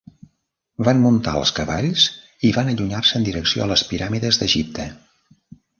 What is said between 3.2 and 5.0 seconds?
en direcció a les piràmides d'Egipte.